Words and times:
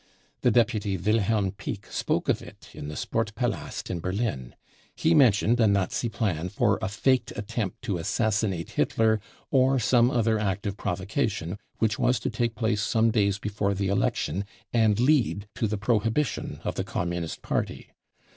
The 0.41 0.49
deputy 0.49 0.97
Wilhelm 0.97 1.51
Pieck 1.51 1.85
spoke 1.91 2.27
of 2.27 2.41
it 2.41 2.69
in 2.73 2.87
the 2.87 2.95
Sportpalast 2.95 3.91
in 3.91 3.99
Berlin. 3.99 4.55
He 4.95 5.13
mentioned 5.13 5.59
a 5.59 5.67
Nazi 5.67 6.09
plan 6.09 6.49
for 6.49 6.79
a 6.81 6.89
faked 6.89 7.33
attempt 7.37 7.83
to 7.83 7.99
assassinate 7.99 8.71
Hitler 8.71 9.21
or 9.51 9.77
some 9.77 10.09
other 10.09 10.39
act 10.39 10.65
of 10.65 10.75
provocation 10.75 11.59
which 11.77 11.99
was 11.99 12.19
to 12.21 12.31
take 12.31 12.55
place 12.55 12.81
some 12.81 13.11
days 13.11 13.37
before 13.37 13.69
election 13.73 14.39
day 14.39 14.45
and 14.73 14.99
lead 14.99 15.47
> 15.51 15.53
to 15.57 15.67
the 15.67 15.77
prohibition 15.77 16.61
of 16.63 16.73
the 16.73 16.83
Communist 16.83 17.43
Party. 17.43 17.91